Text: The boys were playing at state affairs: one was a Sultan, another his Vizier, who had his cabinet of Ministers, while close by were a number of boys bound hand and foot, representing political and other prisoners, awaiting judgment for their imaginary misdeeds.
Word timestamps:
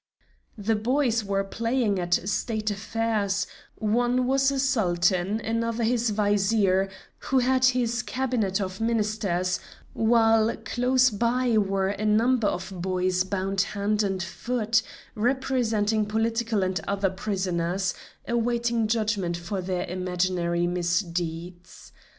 The 0.57 0.75
boys 0.75 1.23
were 1.23 1.43
playing 1.43 1.99
at 1.99 2.15
state 2.27 2.71
affairs: 2.71 3.45
one 3.75 4.25
was 4.25 4.49
a 4.49 4.57
Sultan, 4.57 5.39
another 5.39 5.83
his 5.83 6.09
Vizier, 6.09 6.89
who 7.19 7.37
had 7.37 7.65
his 7.65 8.01
cabinet 8.01 8.59
of 8.59 8.81
Ministers, 8.81 9.59
while 9.93 10.57
close 10.65 11.11
by 11.11 11.55
were 11.55 11.89
a 11.89 12.03
number 12.07 12.47
of 12.47 12.73
boys 12.81 13.23
bound 13.23 13.61
hand 13.61 14.01
and 14.01 14.23
foot, 14.23 14.81
representing 15.13 16.07
political 16.07 16.63
and 16.63 16.79
other 16.87 17.11
prisoners, 17.11 17.93
awaiting 18.27 18.87
judgment 18.87 19.37
for 19.37 19.61
their 19.61 19.85
imaginary 19.85 20.65
misdeeds. 20.65 21.91